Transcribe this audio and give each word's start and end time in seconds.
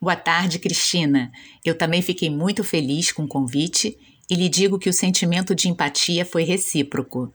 Boa 0.00 0.14
tarde, 0.14 0.60
Cristina. 0.60 1.32
Eu 1.64 1.76
também 1.76 2.00
fiquei 2.00 2.30
muito 2.30 2.62
feliz 2.62 3.10
com 3.10 3.24
o 3.24 3.28
convite 3.28 3.98
e 4.30 4.36
lhe 4.36 4.48
digo 4.48 4.78
que 4.78 4.88
o 4.88 4.92
sentimento 4.92 5.56
de 5.56 5.68
empatia 5.68 6.24
foi 6.24 6.44
recíproco. 6.44 7.34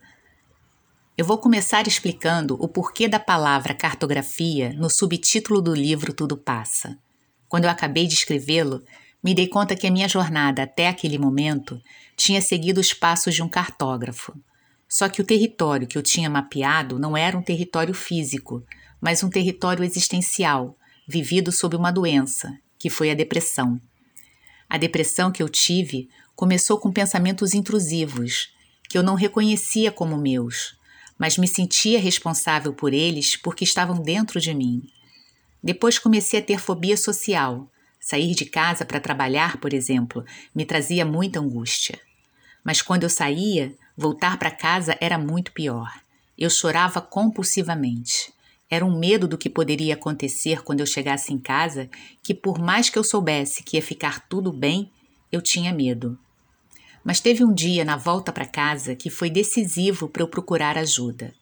Eu 1.16 1.26
vou 1.26 1.36
começar 1.36 1.86
explicando 1.86 2.56
o 2.58 2.66
porquê 2.66 3.06
da 3.06 3.20
palavra 3.20 3.74
cartografia 3.74 4.72
no 4.72 4.88
subtítulo 4.88 5.60
do 5.60 5.74
livro 5.74 6.14
Tudo 6.14 6.38
Passa. 6.38 6.98
Quando 7.50 7.64
eu 7.64 7.70
acabei 7.70 8.06
de 8.06 8.14
escrevê-lo, 8.14 8.82
me 9.22 9.34
dei 9.34 9.46
conta 9.46 9.76
que 9.76 9.86
a 9.86 9.90
minha 9.90 10.08
jornada 10.08 10.62
até 10.62 10.88
aquele 10.88 11.18
momento 11.18 11.78
tinha 12.16 12.40
seguido 12.40 12.80
os 12.80 12.94
passos 12.94 13.34
de 13.34 13.42
um 13.42 13.48
cartógrafo. 13.48 14.34
Só 14.88 15.06
que 15.10 15.20
o 15.20 15.24
território 15.24 15.86
que 15.86 15.98
eu 15.98 16.02
tinha 16.02 16.30
mapeado 16.30 16.98
não 16.98 17.14
era 17.14 17.36
um 17.36 17.42
território 17.42 17.92
físico, 17.92 18.64
mas 19.02 19.22
um 19.22 19.28
território 19.28 19.84
existencial 19.84 20.78
vivido 21.06 21.52
sob 21.52 21.76
uma 21.76 21.90
doença, 21.90 22.58
que 22.78 22.90
foi 22.90 23.10
a 23.10 23.14
depressão. 23.14 23.80
A 24.68 24.76
depressão 24.76 25.30
que 25.30 25.42
eu 25.42 25.48
tive 25.48 26.08
começou 26.34 26.78
com 26.78 26.92
pensamentos 26.92 27.54
intrusivos, 27.54 28.52
que 28.88 28.98
eu 28.98 29.02
não 29.02 29.14
reconhecia 29.14 29.92
como 29.92 30.16
meus, 30.16 30.76
mas 31.18 31.38
me 31.38 31.46
sentia 31.46 32.00
responsável 32.00 32.72
por 32.72 32.92
eles 32.92 33.36
porque 33.36 33.64
estavam 33.64 34.02
dentro 34.02 34.40
de 34.40 34.52
mim. 34.52 34.82
Depois 35.62 35.98
comecei 35.98 36.40
a 36.40 36.42
ter 36.42 36.58
fobia 36.58 36.96
social. 36.96 37.70
Sair 37.98 38.34
de 38.34 38.44
casa 38.44 38.84
para 38.84 39.00
trabalhar, 39.00 39.56
por 39.56 39.72
exemplo, 39.72 40.24
me 40.54 40.66
trazia 40.66 41.06
muita 41.06 41.40
angústia. 41.40 41.98
Mas 42.62 42.82
quando 42.82 43.04
eu 43.04 43.08
saía, 43.08 43.74
voltar 43.96 44.38
para 44.38 44.50
casa 44.50 44.94
era 45.00 45.16
muito 45.16 45.52
pior. 45.52 45.90
Eu 46.36 46.50
chorava 46.50 47.00
compulsivamente. 47.00 48.33
Era 48.70 48.84
um 48.84 48.98
medo 48.98 49.28
do 49.28 49.38
que 49.38 49.50
poderia 49.50 49.94
acontecer 49.94 50.62
quando 50.62 50.80
eu 50.80 50.86
chegasse 50.86 51.32
em 51.32 51.38
casa, 51.38 51.88
que 52.22 52.34
por 52.34 52.58
mais 52.58 52.88
que 52.88 52.98
eu 52.98 53.04
soubesse 53.04 53.62
que 53.62 53.76
ia 53.76 53.82
ficar 53.82 54.26
tudo 54.28 54.52
bem, 54.52 54.90
eu 55.30 55.42
tinha 55.42 55.72
medo. 55.72 56.18
Mas 57.04 57.20
teve 57.20 57.44
um 57.44 57.52
dia 57.52 57.84
na 57.84 57.96
volta 57.96 58.32
para 58.32 58.46
casa 58.46 58.96
que 58.96 59.10
foi 59.10 59.28
decisivo 59.28 60.08
para 60.08 60.22
eu 60.22 60.28
procurar 60.28 60.78
ajuda. 60.78 61.34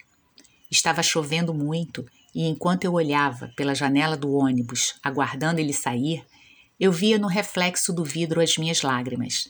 Estava 0.70 1.02
chovendo 1.02 1.54
muito 1.54 2.04
e 2.34 2.48
enquanto 2.48 2.84
eu 2.84 2.94
olhava 2.94 3.52
pela 3.56 3.74
janela 3.74 4.16
do 4.16 4.32
ônibus, 4.32 4.94
aguardando 5.02 5.60
ele 5.60 5.72
sair, 5.72 6.24
eu 6.80 6.90
via 6.90 7.18
no 7.18 7.28
reflexo 7.28 7.92
do 7.92 8.02
vidro 8.02 8.40
as 8.40 8.56
minhas 8.56 8.82
lágrimas. 8.82 9.48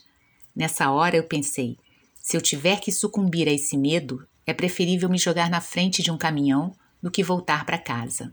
Nessa 0.55 0.91
hora 0.91 1.15
eu 1.17 1.23
pensei: 1.23 1.77
se 2.21 2.37
eu 2.37 2.41
tiver 2.41 2.79
que 2.79 2.91
sucumbir 2.91 3.47
a 3.47 3.51
esse 3.51 3.75
medo, 3.75 4.27
é 4.45 4.53
preferível 4.53 5.09
me 5.09 5.17
jogar 5.17 5.49
na 5.49 5.61
frente 5.61 6.03
de 6.03 6.11
um 6.11 6.17
caminhão 6.17 6.75
do 7.03 7.11
que 7.11 7.21
voltar 7.21 7.65
para 7.65 7.77
casa. 7.77 8.31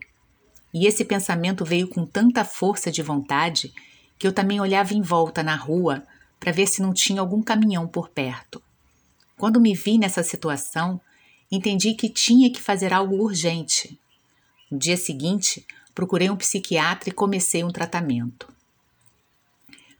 E 0.73 0.87
esse 0.87 1.03
pensamento 1.03 1.65
veio 1.65 1.89
com 1.89 2.05
tanta 2.05 2.45
força 2.45 2.89
de 2.89 3.03
vontade 3.03 3.73
que 4.17 4.25
eu 4.25 4.31
também 4.31 4.61
olhava 4.61 4.93
em 4.93 5.01
volta 5.01 5.43
na 5.43 5.55
rua 5.55 6.01
para 6.39 6.53
ver 6.53 6.67
se 6.67 6.81
não 6.81 6.93
tinha 6.93 7.19
algum 7.19 7.41
caminhão 7.41 7.85
por 7.85 8.07
perto. 8.09 8.63
Quando 9.37 9.59
me 9.59 9.75
vi 9.75 9.97
nessa 9.97 10.23
situação, 10.23 11.01
entendi 11.51 11.93
que 11.93 12.07
tinha 12.07 12.49
que 12.49 12.61
fazer 12.61 12.93
algo 12.93 13.21
urgente. 13.21 13.99
No 14.71 14.79
dia 14.79 14.95
seguinte, 14.95 15.65
procurei 15.93 16.29
um 16.29 16.37
psiquiatra 16.37 17.09
e 17.09 17.13
comecei 17.13 17.63
um 17.63 17.71
tratamento. 17.71 18.47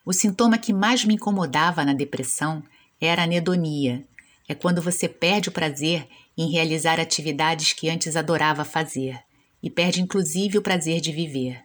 O 0.06 0.14
sintoma 0.14 0.58
que 0.58 0.72
mais 0.72 1.04
me 1.04 1.16
incomodava 1.16 1.84
na 1.84 1.94
depressão 1.94 2.64
era 3.00 3.24
a 3.24 3.26
anedonia. 3.26 4.06
É 4.52 4.54
quando 4.54 4.82
você 4.82 5.08
perde 5.08 5.48
o 5.48 5.52
prazer 5.54 6.06
em 6.38 6.52
realizar 6.52 7.00
atividades 7.00 7.72
que 7.72 7.90
antes 7.90 8.18
adorava 8.18 8.66
fazer 8.66 9.18
e 9.64 9.70
perde 9.70 10.02
inclusive 10.02 10.58
o 10.58 10.62
prazer 10.62 11.00
de 11.00 11.10
viver. 11.10 11.64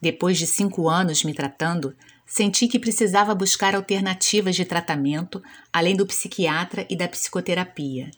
Depois 0.00 0.36
de 0.36 0.48
cinco 0.48 0.88
anos 0.88 1.22
me 1.22 1.32
tratando, 1.32 1.94
senti 2.26 2.66
que 2.66 2.76
precisava 2.76 3.36
buscar 3.36 3.76
alternativas 3.76 4.56
de 4.56 4.64
tratamento 4.64 5.40
além 5.72 5.94
do 5.94 6.04
psiquiatra 6.04 6.84
e 6.90 6.96
da 6.96 7.06
psicoterapia. 7.06 8.10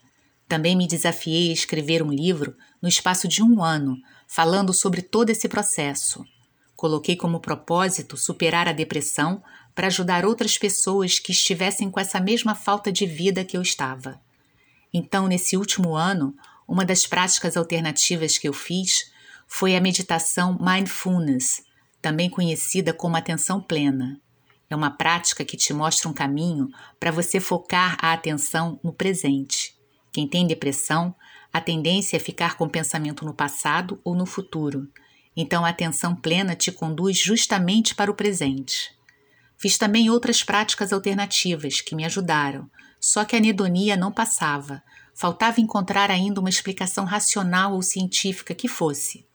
Também 0.49 0.75
me 0.75 0.89
desafiei 0.89 1.51
a 1.51 1.53
escrever 1.53 2.03
um 2.03 2.11
livro 2.11 2.57
no 2.81 2.89
espaço 2.89 3.29
de 3.29 3.43
um 3.43 3.63
ano, 3.63 3.99
falando 4.27 4.73
sobre 4.73 5.03
todo 5.03 5.29
esse 5.29 5.47
processo. 5.47 6.25
Coloquei 6.75 7.17
como 7.17 7.41
propósito 7.41 8.17
superar 8.17 8.67
a 8.67 8.73
depressão 8.73 9.43
para 9.77 9.89
ajudar 9.89 10.25
outras 10.25 10.57
pessoas 10.57 11.19
que 11.19 11.31
estivessem 11.31 11.91
com 11.91 12.01
essa 12.01 12.19
mesma 12.19 12.55
falta 12.55 12.91
de 12.91 13.05
vida 13.05 13.45
que 13.45 13.59
eu 13.59 13.61
estava. 13.61 14.19
Então, 14.93 15.29
nesse 15.29 15.55
último 15.55 15.95
ano, 15.95 16.35
uma 16.67 16.83
das 16.83 17.07
práticas 17.07 17.59
alternativas 17.59 18.39
que 18.39 18.49
eu 18.49 18.55
fiz 18.55 19.13
foi 19.47 19.77
a 19.77 19.81
meditação 19.81 20.59
Mindfulness, 20.59 21.63
também 22.01 22.31
conhecida 22.31 22.95
como 22.95 23.17
atenção 23.17 23.61
plena. 23.61 24.19
É 24.71 24.75
uma 24.75 24.91
prática 24.91 25.45
que 25.45 25.59
te 25.59 25.75
mostra 25.75 26.09
um 26.09 26.15
caminho 26.15 26.71
para 26.99 27.11
você 27.11 27.39
focar 27.39 27.99
a 28.01 28.15
atenção 28.15 28.81
no 28.83 28.95
presente. 28.95 29.77
Quem 30.11 30.27
tem 30.27 30.47
depressão, 30.47 31.15
a 31.53 31.61
tendência 31.61 32.17
é 32.17 32.21
ficar 32.21 32.57
com 32.57 32.65
o 32.65 32.71
pensamento 32.71 33.27
no 33.27 33.35
passado 33.35 34.01
ou 34.03 34.15
no 34.15 34.25
futuro. 34.25 34.89
Então, 35.37 35.67
a 35.67 35.69
atenção 35.69 36.17
plena 36.17 36.57
te 36.57 36.73
conduz 36.73 37.19
justamente 37.19 37.95
para 37.95 38.11
o 38.11 38.15
presente. 38.15 38.97
Fiz 39.59 39.79
também 39.79 40.11
outras 40.11 40.43
práticas 40.43 40.93
alternativas 40.93 41.81
que 41.81 41.95
me 41.95 42.05
ajudaram, 42.05 42.71
só 43.01 43.25
que 43.25 43.35
a 43.35 43.39
anedonia 43.39 43.97
não 43.97 44.13
passava. 44.13 44.83
Faltava 45.15 45.61
encontrar 45.61 46.11
ainda 46.11 46.41
uma 46.41 46.51
explicação 46.51 47.05
racional 47.05 47.75
ou 47.75 47.83
científica 47.83 48.55
que 48.55 48.69
fosse. 48.69 49.27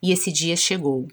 E 0.00 0.12
esse 0.12 0.30
dia 0.30 0.56
chegou. 0.56 1.08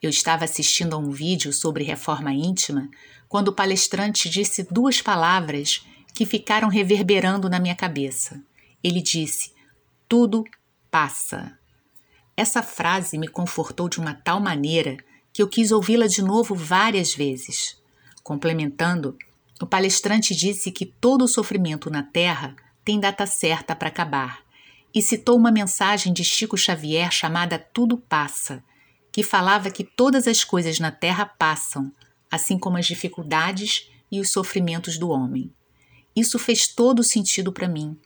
Eu 0.00 0.08
estava 0.08 0.44
assistindo 0.44 0.94
a 0.94 0.98
um 0.98 1.10
vídeo 1.10 1.52
sobre 1.52 1.84
reforma 1.84 2.32
íntima 2.32 2.88
quando 3.28 3.48
o 3.48 3.52
palestrante 3.52 4.30
disse 4.30 4.66
duas 4.70 5.02
palavras 5.02 5.84
que 6.14 6.24
ficaram 6.24 6.68
reverberando 6.68 7.50
na 7.50 7.60
minha 7.60 7.74
cabeça. 7.74 8.42
Ele 8.82 9.02
disse: 9.02 9.52
Tudo 10.08 10.44
passa. 10.90 11.58
Essa 12.36 12.62
frase 12.62 13.18
me 13.18 13.28
confortou 13.28 13.88
de 13.88 13.98
uma 13.98 14.14
tal 14.14 14.40
maneira 14.40 14.96
que 15.32 15.42
eu 15.42 15.48
quis 15.48 15.70
ouvi-la 15.70 16.06
de 16.06 16.22
novo 16.22 16.54
várias 16.54 17.14
vezes. 17.14 17.79
Complementando, 18.22 19.16
o 19.60 19.66
palestrante 19.66 20.34
disse 20.34 20.70
que 20.70 20.86
todo 20.86 21.24
o 21.24 21.28
sofrimento 21.28 21.90
na 21.90 22.02
Terra 22.02 22.54
tem 22.84 22.98
data 22.98 23.26
certa 23.26 23.76
para 23.76 23.88
acabar 23.88 24.40
e 24.94 25.00
citou 25.00 25.36
uma 25.36 25.52
mensagem 25.52 26.12
de 26.12 26.24
Chico 26.24 26.56
Xavier 26.56 27.10
chamada 27.12 27.58
Tudo 27.58 27.96
Passa, 27.96 28.62
que 29.12 29.22
falava 29.22 29.70
que 29.70 29.84
todas 29.84 30.26
as 30.26 30.44
coisas 30.44 30.78
na 30.78 30.90
Terra 30.90 31.26
passam, 31.26 31.92
assim 32.30 32.58
como 32.58 32.76
as 32.76 32.86
dificuldades 32.86 33.88
e 34.10 34.20
os 34.20 34.30
sofrimentos 34.30 34.98
do 34.98 35.10
homem. 35.10 35.52
Isso 36.14 36.38
fez 36.38 36.66
todo 36.66 37.04
sentido 37.04 37.52
para 37.52 37.68
mim, 37.68 37.96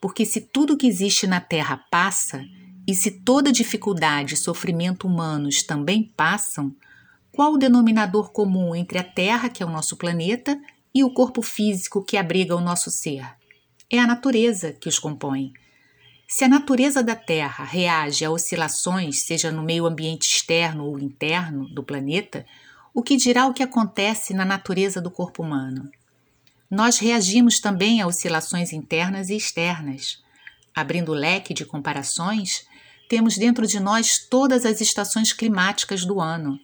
porque 0.00 0.26
se 0.26 0.40
tudo 0.40 0.76
que 0.76 0.86
existe 0.86 1.26
na 1.26 1.40
Terra 1.40 1.78
passa, 1.90 2.44
e 2.86 2.94
se 2.94 3.10
toda 3.10 3.50
dificuldade 3.50 4.34
e 4.34 4.36
sofrimento 4.36 5.06
humanos 5.06 5.62
também 5.62 6.12
passam, 6.14 6.74
qual 7.34 7.54
o 7.54 7.58
denominador 7.58 8.30
comum 8.30 8.76
entre 8.76 8.96
a 8.96 9.02
Terra, 9.02 9.48
que 9.48 9.60
é 9.60 9.66
o 9.66 9.70
nosso 9.70 9.96
planeta, 9.96 10.56
e 10.94 11.02
o 11.02 11.12
corpo 11.12 11.42
físico 11.42 12.04
que 12.04 12.16
abriga 12.16 12.54
o 12.54 12.60
nosso 12.60 12.92
ser? 12.92 13.26
É 13.90 13.98
a 13.98 14.06
natureza 14.06 14.72
que 14.72 14.88
os 14.88 15.00
compõe. 15.00 15.52
Se 16.28 16.44
a 16.44 16.48
natureza 16.48 17.02
da 17.02 17.16
Terra 17.16 17.64
reage 17.64 18.24
a 18.24 18.30
oscilações, 18.30 19.22
seja 19.22 19.50
no 19.50 19.64
meio 19.64 19.84
ambiente 19.84 20.28
externo 20.28 20.84
ou 20.84 20.96
interno 20.96 21.68
do 21.74 21.82
planeta, 21.82 22.46
o 22.94 23.02
que 23.02 23.16
dirá 23.16 23.46
o 23.46 23.52
que 23.52 23.64
acontece 23.64 24.32
na 24.32 24.44
natureza 24.44 25.00
do 25.00 25.10
corpo 25.10 25.42
humano? 25.42 25.90
Nós 26.70 26.98
reagimos 26.98 27.58
também 27.58 28.00
a 28.00 28.06
oscilações 28.06 28.72
internas 28.72 29.28
e 29.28 29.36
externas. 29.36 30.22
Abrindo 30.72 31.10
o 31.10 31.16
leque 31.16 31.52
de 31.52 31.64
comparações, 31.64 32.64
temos 33.08 33.36
dentro 33.36 33.66
de 33.66 33.80
nós 33.80 34.18
todas 34.18 34.64
as 34.64 34.80
estações 34.80 35.32
climáticas 35.32 36.04
do 36.04 36.20
ano. 36.20 36.60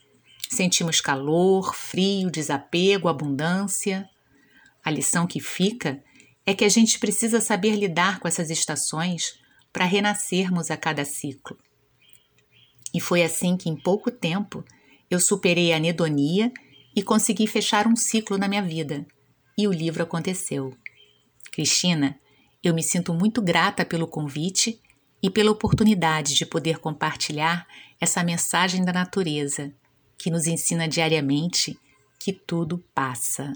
Sentimos 0.53 1.01
calor, 1.01 1.77
frio, 1.77 2.29
desapego, 2.29 3.09
abundância. 3.09 4.11
A 4.85 4.91
lição 4.91 5.25
que 5.25 5.39
fica 5.39 6.03
é 6.45 6.53
que 6.53 6.65
a 6.65 6.69
gente 6.69 6.99
precisa 6.99 7.41
saber 7.41 7.77
lidar 7.77 8.19
com 8.19 8.27
essas 8.27 8.51
estações 8.51 9.39
para 9.73 9.85
renascermos 9.85 10.69
a 10.69 10.77
cada 10.77 11.05
ciclo. 11.05 11.57
E 12.93 13.01
foi 13.01 13.23
assim 13.23 13.57
que, 13.57 13.69
em 13.69 13.77
pouco 13.77 14.11
tempo, 14.11 14.65
eu 15.09 15.21
superei 15.21 15.73
a 15.73 15.77
anedonia 15.77 16.53
e 16.97 17.01
consegui 17.01 17.47
fechar 17.47 17.87
um 17.87 17.95
ciclo 17.95 18.37
na 18.37 18.49
minha 18.49 18.63
vida. 18.63 19.07
E 19.57 19.69
o 19.69 19.73
livro 19.73 20.03
aconteceu. 20.03 20.77
Cristina, 21.53 22.19
eu 22.61 22.75
me 22.75 22.83
sinto 22.83 23.15
muito 23.15 23.41
grata 23.41 23.85
pelo 23.85 24.09
convite 24.09 24.81
e 25.23 25.31
pela 25.31 25.53
oportunidade 25.53 26.35
de 26.35 26.45
poder 26.45 26.79
compartilhar 26.79 27.69
essa 28.01 28.25
mensagem 28.25 28.85
da 28.85 28.93
natureza 28.93 29.73
que 30.21 30.31
nos 30.31 30.47
ensina 30.47 30.87
diariamente 30.87 31.79
que 32.19 32.33
tudo 32.33 32.79
passa. 32.93 33.55